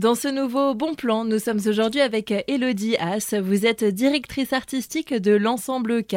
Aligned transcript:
Dans 0.00 0.14
ce 0.14 0.28
nouveau 0.28 0.74
bon 0.74 0.94
plan, 0.94 1.26
nous 1.26 1.38
sommes 1.38 1.60
aujourd'hui 1.66 2.00
avec 2.00 2.32
Elodie 2.48 2.96
Haas. 2.96 3.34
Vous 3.38 3.66
êtes 3.66 3.84
directrice 3.84 4.54
artistique 4.54 5.12
de 5.12 5.32
l'ensemble 5.32 6.02
K 6.02 6.14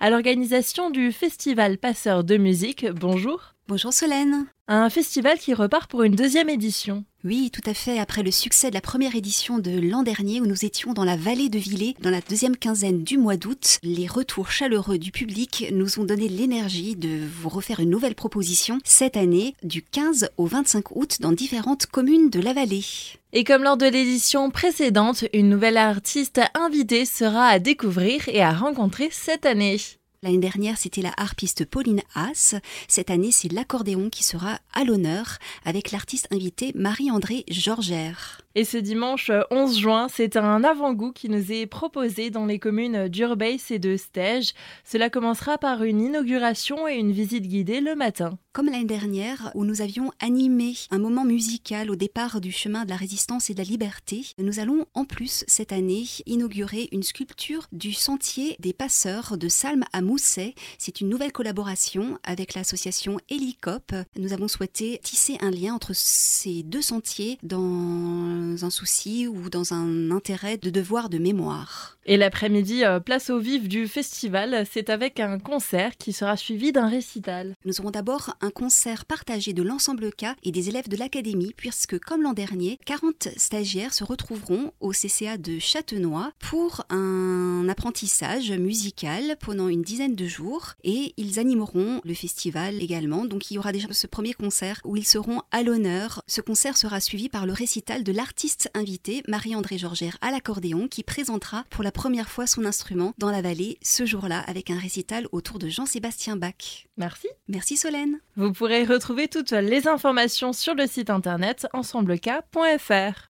à 0.00 0.08
l'organisation 0.08 0.88
du 0.88 1.12
festival 1.12 1.76
Passeur 1.76 2.24
de 2.24 2.38
musique. 2.38 2.86
Bonjour. 2.90 3.55
Bonjour 3.68 3.92
Solène. 3.92 4.46
Un 4.68 4.88
festival 4.90 5.40
qui 5.40 5.52
repart 5.52 5.90
pour 5.90 6.04
une 6.04 6.14
deuxième 6.14 6.48
édition. 6.48 7.04
Oui, 7.24 7.50
tout 7.52 7.68
à 7.68 7.74
fait. 7.74 7.98
Après 7.98 8.22
le 8.22 8.30
succès 8.30 8.68
de 8.68 8.74
la 8.74 8.80
première 8.80 9.16
édition 9.16 9.58
de 9.58 9.80
l'an 9.80 10.04
dernier, 10.04 10.40
où 10.40 10.46
nous 10.46 10.64
étions 10.64 10.92
dans 10.92 11.02
la 11.02 11.16
vallée 11.16 11.48
de 11.48 11.58
Villers, 11.58 11.96
dans 12.00 12.10
la 12.10 12.20
deuxième 12.20 12.56
quinzaine 12.56 13.02
du 13.02 13.18
mois 13.18 13.36
d'août, 13.36 13.78
les 13.82 14.06
retours 14.06 14.52
chaleureux 14.52 14.98
du 14.98 15.10
public 15.10 15.66
nous 15.72 15.98
ont 15.98 16.04
donné 16.04 16.28
l'énergie 16.28 16.94
de 16.94 17.26
vous 17.26 17.48
refaire 17.48 17.80
une 17.80 17.90
nouvelle 17.90 18.14
proposition 18.14 18.78
cette 18.84 19.16
année, 19.16 19.56
du 19.64 19.82
15 19.82 20.28
au 20.36 20.46
25 20.46 20.94
août, 20.94 21.16
dans 21.18 21.32
différentes 21.32 21.86
communes 21.86 22.30
de 22.30 22.40
la 22.40 22.52
vallée. 22.52 22.84
Et 23.32 23.42
comme 23.42 23.64
lors 23.64 23.76
de 23.76 23.86
l'édition 23.86 24.48
précédente, 24.52 25.24
une 25.32 25.48
nouvelle 25.48 25.76
artiste 25.76 26.40
invitée 26.54 27.04
sera 27.04 27.48
à 27.48 27.58
découvrir 27.58 28.28
et 28.28 28.42
à 28.42 28.52
rencontrer 28.52 29.08
cette 29.10 29.44
année. 29.44 29.80
L'année 30.26 30.38
dernière, 30.38 30.76
c'était 30.76 31.02
la 31.02 31.14
harpiste 31.18 31.64
Pauline 31.64 32.02
Haas. 32.16 32.56
Cette 32.88 33.10
année, 33.10 33.30
c'est 33.30 33.52
l'accordéon 33.52 34.10
qui 34.10 34.24
sera 34.24 34.58
à 34.74 34.82
l'honneur 34.82 35.38
avec 35.64 35.92
l'artiste 35.92 36.26
invitée 36.32 36.72
Marie-André 36.74 37.44
Georgère. 37.48 38.45
Et 38.58 38.64
ce 38.64 38.78
dimanche 38.78 39.30
11 39.50 39.78
juin, 39.78 40.06
c'est 40.08 40.38
un 40.38 40.64
avant-goût 40.64 41.12
qui 41.12 41.28
nous 41.28 41.52
est 41.52 41.66
proposé 41.66 42.30
dans 42.30 42.46
les 42.46 42.58
communes 42.58 43.06
d'Urbeis 43.06 43.60
et 43.68 43.78
de 43.78 43.98
Stège. 43.98 44.54
Cela 44.82 45.10
commencera 45.10 45.58
par 45.58 45.82
une 45.82 46.00
inauguration 46.00 46.88
et 46.88 46.94
une 46.94 47.12
visite 47.12 47.46
guidée 47.46 47.82
le 47.82 47.94
matin. 47.94 48.38
Comme 48.54 48.70
l'année 48.70 48.86
dernière, 48.86 49.50
où 49.54 49.66
nous 49.66 49.82
avions 49.82 50.10
animé 50.20 50.72
un 50.90 50.96
moment 50.96 51.26
musical 51.26 51.90
au 51.90 51.96
départ 51.96 52.40
du 52.40 52.50
chemin 52.50 52.86
de 52.86 52.88
la 52.88 52.96
résistance 52.96 53.50
et 53.50 53.52
de 53.52 53.58
la 53.58 53.68
liberté, 53.68 54.22
nous 54.38 54.58
allons 54.58 54.86
en 54.94 55.04
plus 55.04 55.44
cette 55.46 55.72
année 55.72 56.04
inaugurer 56.24 56.88
une 56.92 57.02
sculpture 57.02 57.66
du 57.72 57.92
sentier 57.92 58.56
des 58.58 58.72
passeurs 58.72 59.36
de 59.36 59.48
Salm 59.48 59.84
à 59.92 60.00
Mousset. 60.00 60.54
C'est 60.78 61.02
une 61.02 61.10
nouvelle 61.10 61.32
collaboration 61.32 62.18
avec 62.22 62.54
l'association 62.54 63.18
Helicop. 63.28 63.92
Nous 64.16 64.32
avons 64.32 64.48
souhaité 64.48 64.98
tisser 65.02 65.36
un 65.42 65.50
lien 65.50 65.74
entre 65.74 65.92
ces 65.92 66.62
deux 66.62 66.80
sentiers 66.80 67.38
dans 67.42 68.45
un 68.62 68.70
souci 68.70 69.26
ou 69.26 69.50
dans 69.50 69.72
un 69.72 70.10
intérêt 70.10 70.56
de 70.56 70.70
devoir 70.70 71.08
de 71.08 71.18
mémoire. 71.18 71.96
Et 72.08 72.16
l'après-midi, 72.16 72.84
euh, 72.84 73.00
place 73.00 73.30
au 73.30 73.40
vif 73.40 73.68
du 73.68 73.88
festival, 73.88 74.64
c'est 74.70 74.90
avec 74.90 75.18
un 75.18 75.40
concert 75.40 75.96
qui 75.96 76.12
sera 76.12 76.36
suivi 76.36 76.70
d'un 76.70 76.88
récital. 76.88 77.54
Nous 77.64 77.80
aurons 77.80 77.90
d'abord 77.90 78.36
un 78.40 78.50
concert 78.50 79.06
partagé 79.06 79.52
de 79.52 79.64
l'ensemble 79.64 80.12
K 80.12 80.26
et 80.44 80.52
des 80.52 80.68
élèves 80.68 80.88
de 80.88 80.96
l'académie, 80.96 81.52
puisque 81.56 81.98
comme 81.98 82.22
l'an 82.22 82.32
dernier, 82.32 82.78
40 82.86 83.30
stagiaires 83.36 83.92
se 83.92 84.04
retrouveront 84.04 84.72
au 84.78 84.92
CCA 84.92 85.36
de 85.36 85.58
Châtenois 85.58 86.30
pour 86.38 86.84
un 86.90 87.66
apprentissage 87.68 88.52
musical 88.52 89.36
pendant 89.40 89.66
une 89.66 89.82
dizaine 89.82 90.14
de 90.14 90.26
jours 90.26 90.74
et 90.84 91.12
ils 91.16 91.40
animeront 91.40 92.00
le 92.04 92.14
festival 92.14 92.80
également. 92.80 93.24
Donc 93.24 93.50
il 93.50 93.54
y 93.54 93.58
aura 93.58 93.72
déjà 93.72 93.88
ce 93.90 94.06
premier 94.06 94.32
concert 94.32 94.80
où 94.84 94.96
ils 94.96 95.06
seront 95.06 95.42
à 95.50 95.64
l'honneur. 95.64 96.22
Ce 96.28 96.40
concert 96.40 96.76
sera 96.76 97.00
suivi 97.00 97.28
par 97.28 97.46
le 97.46 97.52
récital 97.52 98.04
de 98.04 98.12
l'artiste 98.12 98.35
artiste 98.36 98.70
invité, 98.74 99.22
Marie-André 99.28 99.78
Georgère 99.78 100.18
à 100.20 100.30
l'accordéon, 100.30 100.88
qui 100.88 101.02
présentera 101.02 101.64
pour 101.70 101.82
la 101.82 101.90
première 101.90 102.28
fois 102.28 102.46
son 102.46 102.66
instrument 102.66 103.14
dans 103.16 103.30
la 103.30 103.40
vallée 103.40 103.78
ce 103.80 104.04
jour-là 104.04 104.40
avec 104.40 104.68
un 104.68 104.78
récital 104.78 105.26
autour 105.32 105.58
de 105.58 105.70
Jean-Sébastien 105.70 106.36
Bach. 106.36 106.86
Merci. 106.98 107.28
Merci 107.48 107.78
Solène. 107.78 108.20
Vous 108.36 108.52
pourrez 108.52 108.84
retrouver 108.84 109.28
toutes 109.28 109.52
les 109.52 109.88
informations 109.88 110.52
sur 110.52 110.74
le 110.74 110.86
site 110.86 111.08
internet 111.08 111.66
ensembleca.fr. 111.72 113.24